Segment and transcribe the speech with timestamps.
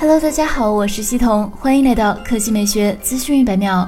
[0.00, 3.86] Hello，大家好，我是西彤，欢迎来到科技美学资讯一百秒。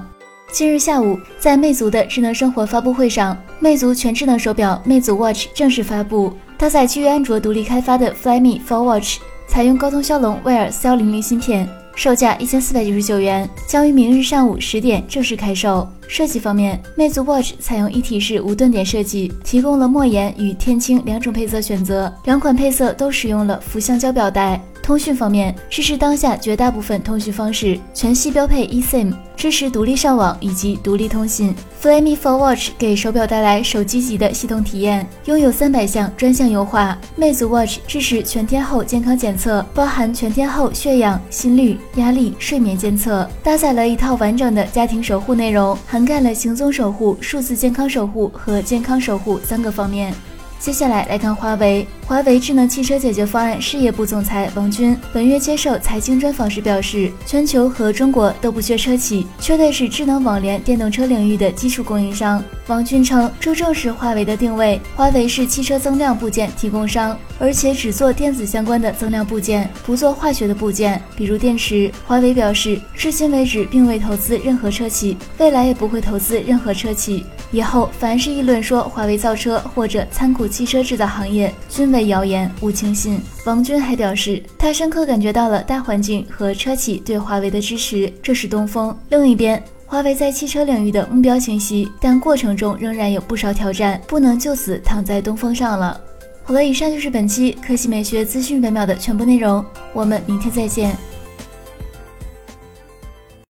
[0.53, 6.31] 今日下午，在魅族的智能生活发布会上，魅族全智能手表魅族 Watch 正式发布。
[6.59, 15.89] 搭载基于安卓独立开发的 Flyme For Watch，采用高通骁龙 Wear 4100芯片，售价一千四百九十九元，将于明日上午十点正式开售。
[16.07, 24.61] 设计方面，魅族 Watch 采用一体式无顿点设计，提供了墨岩与天青两种配色选择，两款配色都使用了氟橡胶表带。
[24.83, 31.55] 通讯方面，支持当下绝大部分通讯方式，全系标配 eSIM，支持独立上网以及独立通信。
[31.81, 36.99] Flyme For Watch 给手表带来手机级的系统体验，拥有三百项专项优化。
[37.15, 50.13] 魅族 Watch 支持全天候健康检测，包含全天候血氧、心率、压力、睡眠监测，搭载了一套完整的家庭守护内容，涵盖了行踪守护、数字健康守护和健康守护三个方面。
[50.59, 51.85] 接下来来看华为。
[52.13, 62.45] 华为智能汽车解决方案事业部总裁王军本月接受财经专访时表示，全球和中国都不缺车企，缺的是智能网联电动车领域的基础供应商。
[62.67, 71.91] 王军称，这正是华为的定位，华为是汽车增量部件提供商，而且只做电子相关的增量部件，不做化学的部件，比如电池。
[72.07, 77.25] 华为表示，至今为止并未投资任何车企，未来也不会投资任何车企。
[77.53, 83.21] 以后凡是议论说华为造车或者参股汽车制造行业，均为谣言，勿轻信。
[83.45, 88.97] 王军还表示，他深刻感觉到了大环境和车企对华为的支持，这是东风。
[89.09, 96.01] 另一边，华为在汽车领域的目标清晰，但过程中仍然有不少挑战，不能就此躺在东风上了。
[96.45, 100.97] 好了，以上就是本期科技美学资讯本秒的全部内容，我们明天再见。